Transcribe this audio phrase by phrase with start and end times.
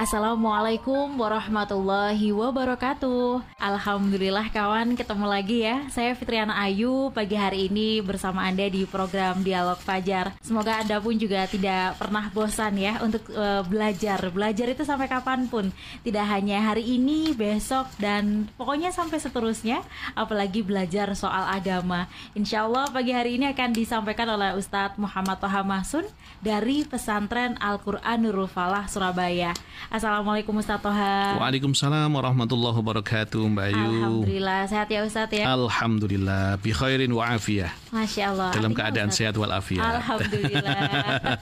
[0.00, 3.44] Assalamualaikum warahmatullahi wabarakatuh.
[3.60, 5.84] Alhamdulillah kawan ketemu lagi ya.
[5.92, 10.32] Saya Fitriana Ayu pagi hari ini bersama Anda di program Dialog Fajar.
[10.40, 14.24] Semoga Anda pun juga tidak pernah bosan ya untuk uh, belajar.
[14.32, 15.68] Belajar itu sampai kapan pun.
[16.00, 19.84] Tidak hanya hari ini, besok, dan pokoknya sampai seterusnya
[20.16, 22.08] Apalagi belajar soal agama.
[22.32, 26.08] Insya Allah pagi hari ini akan disampaikan oleh Ustadz Muhammad Toha Mahsun
[26.40, 29.52] Dari pesantren Al-Quran Nurul Falah Surabaya
[29.90, 31.34] Assalamualaikum Ustaz Toha.
[31.42, 33.90] Waalaikumsalam warahmatullahi wabarakatuh Mbak Ayu.
[33.90, 35.50] Alhamdulillah sehat ya Ustaz ya.
[35.50, 37.74] Alhamdulillah bi khairin wa afiyah.
[37.90, 38.54] Masya Allah.
[38.54, 39.18] Dalam keadaan Ustaz?
[39.18, 39.82] sehat walafiat.
[39.82, 40.78] Alhamdulillah.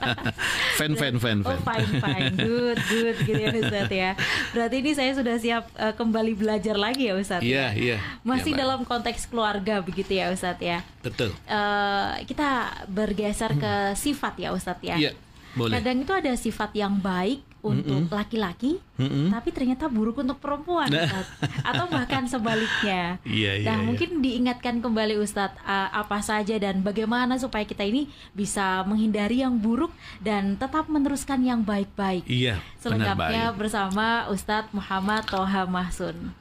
[0.81, 1.45] fan fan fan fan.
[1.45, 4.11] Oh fine fine good good gitu ya Ustaz ya.
[4.49, 7.45] Berarti ini saya sudah siap uh, kembali belajar lagi ya Ustaz.
[7.45, 7.77] Iya ya?
[7.77, 7.97] iya.
[8.25, 10.81] Masih ya, dalam konteks keluarga begitu ya Ustaz ya.
[11.05, 11.37] Betul.
[11.45, 14.97] Uh, kita bergeser ke sifat ya Ustaz ya.
[14.97, 15.28] Iya.
[15.57, 15.79] Boleh.
[15.79, 19.25] Kadang itu ada sifat yang baik untuk laki-laki, mm -mm.
[19.35, 21.27] tapi ternyata buruk untuk perempuan, nah.
[21.59, 23.19] atau bahkan sebaliknya.
[23.29, 23.85] Iya, iya, nah, iya.
[23.85, 29.59] mungkin diingatkan kembali Ustadz uh, apa saja dan bagaimana supaya kita ini bisa menghindari yang
[29.59, 29.91] buruk
[30.23, 32.23] dan tetap meneruskan yang baik-baik.
[32.25, 32.63] Iya.
[32.79, 36.31] Selengkapnya bersama Ustadz Muhammad Toha Mahsun.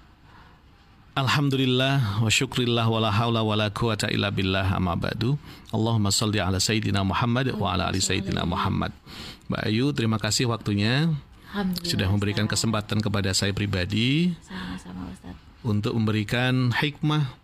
[1.18, 5.34] Alhamdulillah wa syukrillah wa la hawla wa la quwata illa billah amma ba'du.
[5.74, 8.94] Allahumma salli ala sayyidina Muhammad wa ala ali sayyidina Muhammad.
[9.50, 11.10] Mbak Ayu, terima kasih waktunya.
[11.82, 15.34] Sudah memberikan kesempatan kepada saya pribadi Sama-sama, Ustaz.
[15.66, 17.34] untuk memberikan hikmah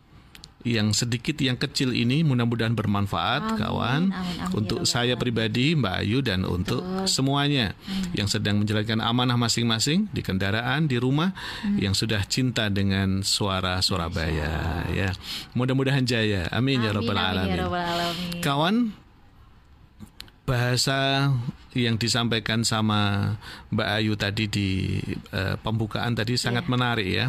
[0.64, 5.76] yang sedikit yang kecil ini mudah-mudahan bermanfaat amin, kawan amin, amin, untuk ya, saya pribadi
[5.76, 6.54] Mbak Ayu dan Betul.
[6.56, 8.16] untuk semuanya amin.
[8.16, 11.76] yang sedang menjalankan amanah masing-masing di kendaraan di rumah hmm.
[11.84, 15.12] yang sudah cinta dengan suara Surabaya ya
[15.52, 17.60] mudah-mudahan jaya amin, amin ya rabbal alamin.
[17.60, 18.76] Ya alamin kawan
[20.44, 21.28] bahasa
[21.74, 23.34] yang disampaikan sama
[23.74, 24.68] Mbak Ayu tadi di
[25.34, 26.72] uh, pembukaan tadi sangat yeah.
[26.72, 27.26] menarik ya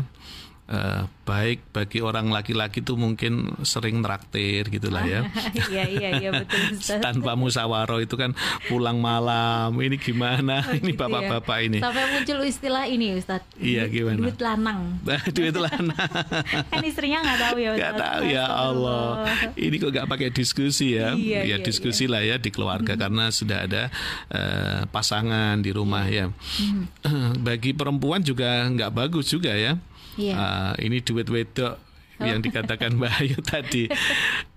[0.70, 5.26] uh, baik bagi orang laki-laki itu mungkin sering traktir gitulah ya.
[5.66, 6.78] Iya iya iya betul.
[7.02, 8.38] Tanpa musyawarah itu kan
[8.70, 10.62] pulang malam ini gimana?
[10.62, 11.10] Oh, ini gitu ya.
[11.10, 11.80] bapak-bapak ini.
[11.82, 13.42] Sampai muncul istilah ini Ustaz.
[13.58, 14.22] Iya gimana?
[14.22, 15.02] Duit lanang.
[15.38, 15.98] duit lanang.
[16.72, 17.82] kan istrinya nggak tahu ya Ustaz.
[17.82, 19.10] Gak tahu ya Allah.
[19.58, 21.18] Ini kok nggak pakai diskusi ya?
[21.18, 22.14] Iya, ya iya, diskusi iya.
[22.14, 23.02] lah ya di keluarga hmm.
[23.02, 23.84] karena sudah ada
[24.30, 26.30] uh, pasangan di rumah ya.
[26.62, 27.42] Hmm.
[27.48, 29.74] Bagi perempuan juga nggak bagus juga ya
[30.16, 30.36] Yeah.
[30.36, 30.36] Iya.
[30.36, 32.26] Uh, ini duit wedok oh.
[32.26, 33.84] yang dikatakan Mbak Ayu tadi.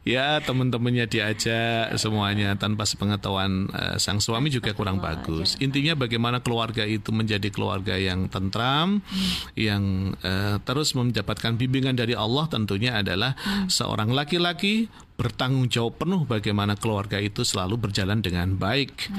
[0.08, 5.60] ya teman-temannya diajak semuanya tanpa sepengetahuan uh, sang suami juga kurang bagus.
[5.60, 9.52] Intinya bagaimana keluarga itu menjadi keluarga yang tentram, hmm.
[9.58, 13.68] yang uh, terus mendapatkan bimbingan dari Allah tentunya adalah hmm.
[13.68, 14.88] seorang laki-laki
[15.18, 19.10] bertanggung jawab penuh bagaimana keluarga itu selalu berjalan dengan baik.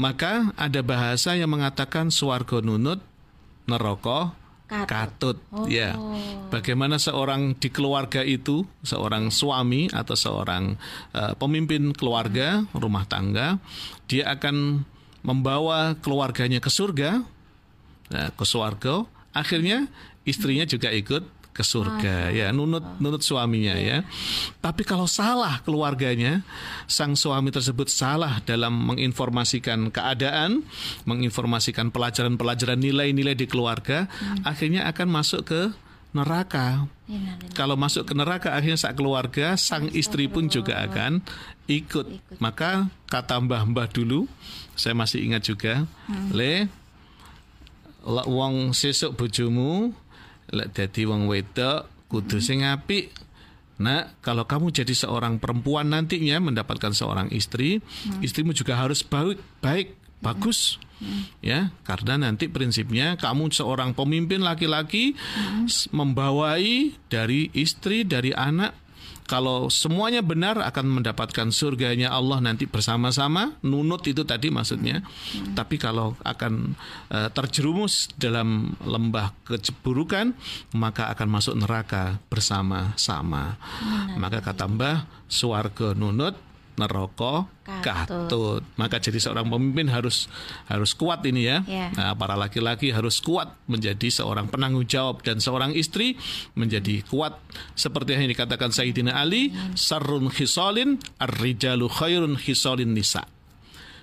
[0.00, 3.04] Maka ada bahasa yang mengatakan suarga nunut
[3.68, 4.32] neraka
[4.70, 5.36] katut, katut.
[5.50, 5.66] Oh.
[5.66, 5.98] ya
[6.54, 10.78] bagaimana seorang di keluarga itu seorang suami atau seorang
[11.10, 13.58] uh, pemimpin keluarga rumah tangga
[14.06, 14.86] dia akan
[15.26, 17.26] membawa keluarganya ke surga
[18.14, 19.90] nah, ke surga akhirnya
[20.22, 24.00] istrinya juga ikut ke surga ya nunut nunut suaminya ya.
[24.64, 26.40] Tapi kalau salah keluarganya,
[26.88, 30.64] sang suami tersebut salah dalam menginformasikan keadaan,
[31.04, 34.48] menginformasikan pelajaran-pelajaran nilai-nilai di keluarga, hmm.
[34.48, 35.62] akhirnya akan masuk ke
[36.16, 36.88] neraka.
[37.54, 41.20] Kalau masuk ke neraka akhirnya saat keluarga sang istri pun juga akan
[41.68, 42.38] ikut.
[42.40, 44.26] Maka kata mbah-mbah dulu,
[44.74, 46.32] saya masih ingat juga, hmm.
[46.34, 46.54] le
[48.06, 49.92] wong sesuk bojomu
[50.50, 53.14] lek dadi wong wedok kudu sing apik
[53.80, 58.20] Nah, kalau kamu jadi seorang perempuan nantinya mendapatkan seorang istri, hmm.
[58.20, 60.76] istrimu juga harus baik, baik, bagus.
[61.00, 61.24] Hmm.
[61.40, 65.96] Ya, karena nanti prinsipnya kamu seorang pemimpin laki-laki hmm.
[65.96, 68.76] membawai dari istri, dari anak
[69.30, 75.54] kalau semuanya benar akan mendapatkan surganya Allah nanti bersama-sama nunut itu tadi maksudnya hmm.
[75.54, 76.74] tapi kalau akan
[77.14, 80.34] uh, terjerumus dalam lembah keburukan
[80.74, 84.18] maka akan masuk neraka bersama-sama hmm.
[84.18, 86.49] maka kata Mbah suarga nunut
[86.80, 87.44] neraka
[87.84, 88.64] katut.
[88.74, 90.26] Maka jadi seorang pemimpin harus
[90.66, 91.62] harus kuat ini ya.
[91.68, 91.92] Yeah.
[91.94, 96.16] Nah, para laki-laki harus kuat menjadi seorang penanggung jawab dan seorang istri
[96.56, 97.36] menjadi kuat
[97.76, 103.28] seperti yang dikatakan Sayyidina Ali, sarrun khisalin ar-rijalu khairun khisalin nisa.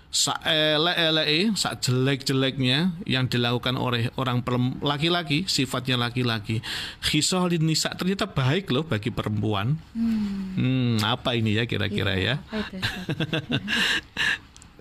[0.07, 4.39] saele-ele, sak jelek-jeleknya yang dilakukan oleh orang
[4.79, 6.63] laki-laki, sifatnya laki-laki.
[7.03, 9.75] Khisalin nisa ternyata baik loh bagi perempuan.
[9.91, 12.57] Hmm, hmm apa ini ya kira-kira iya, ya?
[12.57, 12.63] ya?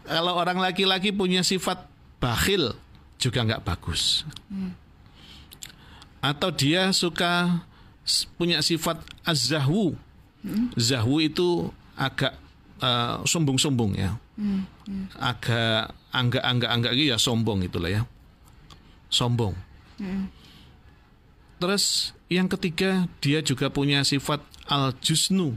[0.17, 1.87] Kalau orang laki-laki punya sifat
[2.23, 2.75] bakhil
[3.19, 4.23] juga nggak bagus.
[4.49, 4.73] Hmm.
[6.23, 7.63] Atau dia suka
[8.39, 9.99] punya sifat azahwu.
[10.47, 10.71] Hmm.
[10.79, 12.39] Zahwu itu agak
[12.81, 14.15] uh, sombong-sombong ya.
[14.39, 15.07] Hmm, hmm.
[15.19, 18.03] Agak anggak-anggak-anggak gitu ya sombong itulah ya.
[19.11, 19.59] Sombong.
[19.99, 20.31] Hmm.
[21.57, 25.57] Terus yang ketiga dia juga punya sifat al-jusnu.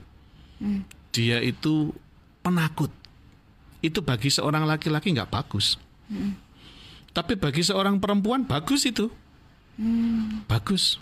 [1.16, 1.96] Dia itu
[2.44, 2.92] penakut.
[3.80, 5.80] Itu bagi seorang laki-laki nggak bagus.
[6.12, 6.36] Hmm.
[7.16, 9.10] Tapi bagi seorang perempuan bagus itu.
[9.80, 10.44] Hmm.
[10.46, 11.00] Bagus.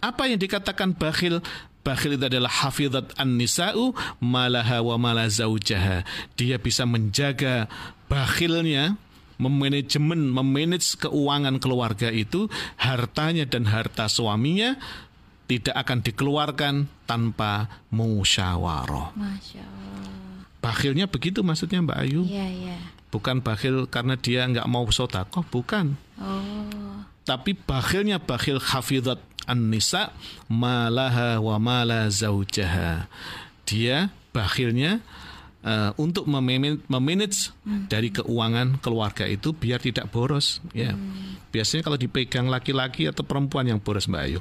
[0.00, 1.44] Apa yang dikatakan bakhil?
[1.80, 6.04] Bakhil itu adalah hafizat an-nisa'u malaha wa mala zaujaha.
[6.36, 7.68] Dia bisa menjaga
[8.08, 9.00] bakhilnya,
[9.40, 14.76] memanajemen, memanage keuangan keluarga itu, hartanya dan harta suaminya
[15.50, 16.74] tidak akan dikeluarkan
[17.10, 19.10] tanpa musyawarah.
[19.18, 20.06] Masya Allah.
[20.62, 22.22] Bakhilnya begitu maksudnya Mbak Ayu.
[22.22, 22.78] Iya, iya.
[23.10, 25.98] Bukan bakhil karena dia nggak mau sodakoh, bukan.
[26.22, 27.02] Oh.
[27.26, 29.18] Tapi bakhilnya bakhil hafizat
[29.50, 30.14] an-nisa
[30.46, 33.10] malaha wa mala zaujaha.
[33.66, 35.02] Dia bakhilnya
[35.66, 37.90] uh, untuk memanage hmm.
[37.90, 40.94] dari keuangan keluarga itu biar tidak boros ya.
[40.94, 41.42] Hmm.
[41.50, 44.38] Biasanya kalau dipegang laki-laki atau perempuan yang boros Mbak Ayu.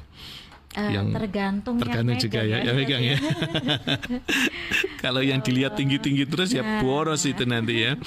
[0.80, 3.18] Uh, yang tergantung tergantung yang juga ya, ya, ya megang ya.
[5.04, 6.80] Kalau yang dilihat tinggi-tinggi terus ya nah.
[6.80, 8.00] boros itu nanti ya.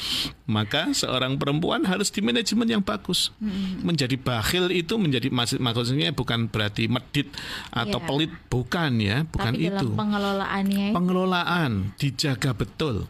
[0.49, 3.33] Maka seorang perempuan harus di manajemen yang bagus.
[3.37, 3.85] Hmm.
[3.85, 7.29] Menjadi bakhil itu menjadi maksudnya bukan berarti medit
[7.73, 8.07] atau ya.
[8.09, 9.87] pelit, bukan ya, bukan Tapi itu.
[9.93, 10.89] pengelolaannya.
[10.97, 13.09] Pengelolaan dijaga betul.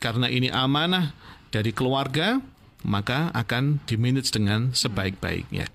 [0.00, 1.16] Karena ini amanah
[1.48, 2.38] dari keluarga,
[2.84, 5.66] maka akan dimanage dengan sebaik-baiknya.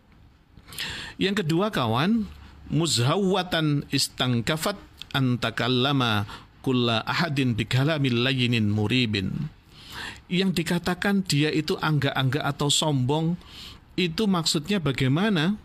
[1.17, 2.29] Yang kedua kawan,
[2.71, 4.79] muzhawatan istangkafat
[5.11, 6.25] antakallama
[6.63, 9.51] kulla ahadin bikalamil layinin muribin.
[10.31, 13.35] Yang dikatakan dia itu angga-angga atau sombong
[13.99, 15.59] itu maksudnya bagaimana?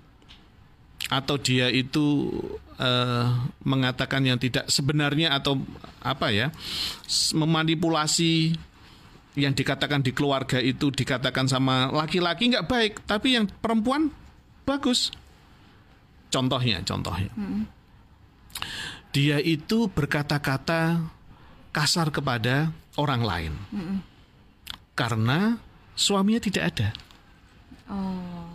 [1.07, 2.35] Atau dia itu
[2.83, 3.31] uh,
[3.63, 5.63] mengatakan yang tidak sebenarnya atau
[6.03, 6.51] apa ya?
[7.31, 8.59] memanipulasi
[9.37, 14.11] yang dikatakan di keluarga itu dikatakan sama laki-laki nggak baik, tapi yang perempuan
[14.65, 15.13] bagus.
[16.31, 17.31] Contohnya, contohnya.
[17.35, 17.65] Hmm.
[19.15, 21.01] Dia itu berkata-kata
[21.73, 23.53] kasar kepada orang lain.
[23.73, 23.99] Hmm.
[24.97, 25.61] Karena
[25.93, 26.89] suaminya tidak ada.
[27.87, 28.53] Oh.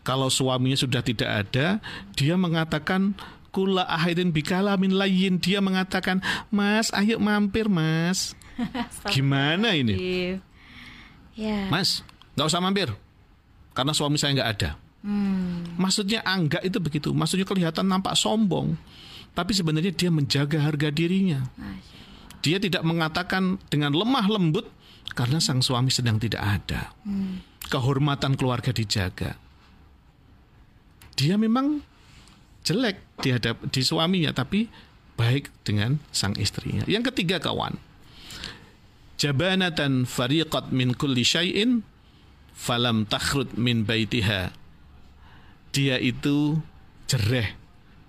[0.00, 1.78] Kalau suaminya sudah tidak ada,
[2.16, 3.14] dia mengatakan
[3.52, 5.36] kula ahidin bikala min layin.
[5.36, 8.32] Dia mengatakan, "Mas, ayo mampir, Mas."
[9.14, 9.94] Gimana ini?
[11.36, 11.68] Yeah.
[11.68, 12.02] Mas,
[12.34, 12.88] nggak usah mampir.
[13.76, 14.70] Karena suami saya nggak ada.
[15.00, 15.64] Hmm.
[15.80, 17.12] Maksudnya angga itu begitu.
[17.16, 18.76] Maksudnya kelihatan nampak sombong,
[19.32, 21.40] tapi sebenarnya dia menjaga harga dirinya.
[22.40, 24.68] Dia tidak mengatakan dengan lemah lembut
[25.12, 26.92] karena sang suami sedang tidak ada.
[27.04, 27.40] Hmm.
[27.68, 29.36] Kehormatan keluarga dijaga.
[31.16, 31.84] Dia memang
[32.64, 34.68] jelek di hadap di suaminya, tapi
[35.16, 36.84] baik dengan sang istrinya.
[36.88, 37.76] Yang ketiga kawan,
[39.20, 41.84] jabanatan fariqat min kulli syai'in
[42.56, 44.59] falam takhrud min baitiha
[45.70, 46.58] dia itu
[47.06, 47.54] jereh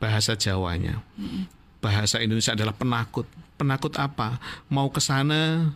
[0.01, 1.01] bahasa Jawanya.
[1.81, 3.25] Bahasa Indonesia adalah penakut.
[3.57, 4.41] Penakut apa?
[4.69, 5.73] Mau ke sana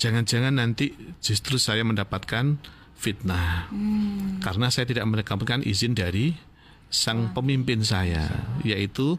[0.00, 2.56] jangan-jangan nanti justru saya mendapatkan
[2.96, 3.68] fitnah.
[3.68, 4.40] Hmm.
[4.40, 6.32] Karena saya tidak mendapatkan izin dari
[6.90, 8.26] sang pemimpin saya,
[8.66, 9.14] yaitu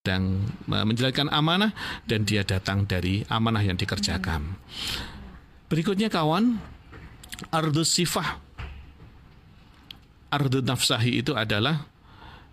[0.00, 1.76] dan menjalankan amanah
[2.08, 4.56] dan dia datang dari amanah yang dikerjakan.
[5.68, 6.56] Berikutnya kawan,
[7.52, 8.49] ardus sifah
[10.30, 11.90] ardu nafsahi itu adalah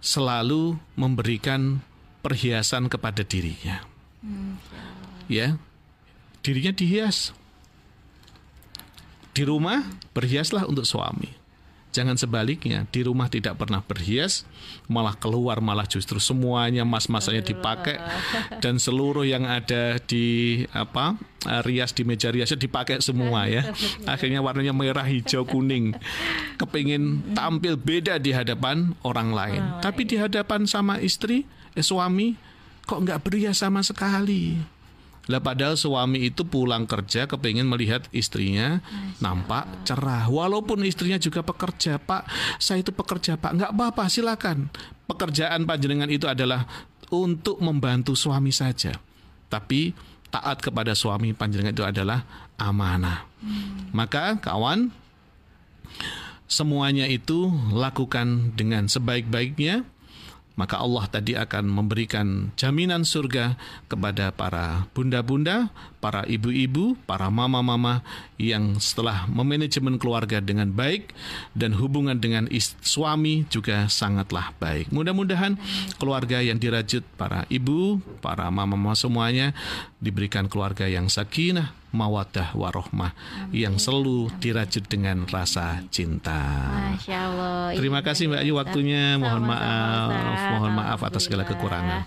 [0.01, 1.81] selalu memberikan
[2.25, 3.85] perhiasan kepada dirinya.
[4.25, 4.57] Hmm.
[5.29, 5.61] Ya,
[6.41, 7.31] dirinya dihias.
[9.37, 9.85] Di rumah
[10.17, 11.36] berhiaslah untuk suami.
[11.95, 14.45] Jangan sebaliknya, di rumah tidak pernah berhias,
[14.85, 17.97] malah keluar malah justru semuanya mas-masanya dipakai
[18.61, 21.17] dan seluruh yang ada di apa
[21.65, 23.65] rias di meja riasnya dipakai semua ya.
[24.13, 25.97] Akhirnya warnanya merah, hijau, kuning.
[26.61, 29.61] Kepingin tampil beda di hadapan orang lain.
[29.81, 32.37] Tapi di hadapan sama istri, eh, suami
[32.87, 34.76] kok nggak berias sama sekali
[35.27, 38.79] lah padahal suami itu pulang kerja kepingin melihat istrinya
[39.19, 40.31] nampak cerah.
[40.31, 42.23] Walaupun istrinya juga pekerja, Pak,
[42.63, 43.51] saya itu pekerja, Pak.
[43.59, 44.71] Nggak apa-apa, silakan.
[45.03, 46.63] Pekerjaan panjenengan itu adalah
[47.11, 48.95] untuk membantu suami saja.
[49.51, 49.91] Tapi
[50.31, 52.23] taat kepada suami panjenengan itu adalah
[52.59, 53.27] amanah.
[53.43, 53.91] Hmm.
[53.91, 54.91] Maka kawan
[56.47, 59.83] semuanya itu lakukan dengan sebaik-baiknya
[60.57, 65.69] maka Allah tadi akan memberikan jaminan surga kepada para bunda-bunda,
[66.01, 68.01] para ibu-ibu, para mama-mama
[68.41, 71.13] yang setelah memanajemen keluarga dengan baik
[71.53, 72.49] dan hubungan dengan
[72.81, 74.89] suami juga sangatlah baik.
[74.89, 75.61] Mudah-mudahan
[76.01, 79.53] keluarga yang dirajut para ibu, para mama-mama semuanya
[79.97, 83.17] diberikan keluarga yang sakinah, mawadah warohmah
[83.49, 86.37] yang selalu dirajut dengan rasa cinta.
[86.93, 87.73] Masya Allah.
[87.73, 89.17] Terima kasih Mbak Ayu waktunya.
[89.17, 90.09] Mohon maaf,
[90.53, 92.05] mohon maaf atas segala kekurangan.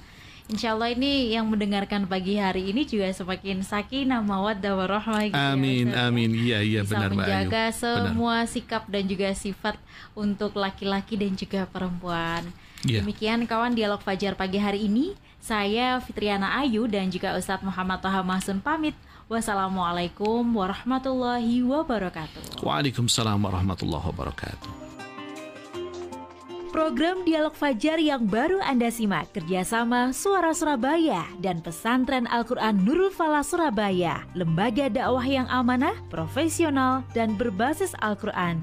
[0.51, 5.31] Insya Allah ini yang mendengarkan pagi hari ini juga semakin sakinah mawaddah warohmah.
[5.31, 6.31] Gitu ya, amin, ya, amin.
[6.35, 7.31] Iya, iya Bisa benar Mbak Ayu.
[7.31, 8.51] menjaga semua benar.
[8.51, 9.79] sikap dan juga sifat
[10.11, 12.43] untuk laki-laki dan juga perempuan.
[12.85, 13.05] Yeah.
[13.05, 15.13] Demikian kawan dialog Fajar pagi hari ini.
[15.41, 18.97] Saya Fitriana Ayu dan juga Ustadz Muhammad Toha Mahsun pamit.
[19.31, 22.61] Wassalamualaikum warahmatullahi wabarakatuh.
[22.61, 24.91] Waalaikumsalam warahmatullahi wabarakatuh.
[26.71, 33.43] Program Dialog Fajar yang baru Anda simak kerjasama Suara Surabaya dan Pesantren Al-Quran Nurul Falah
[33.43, 38.63] Surabaya, lembaga dakwah yang amanah, profesional, dan berbasis Al-Quran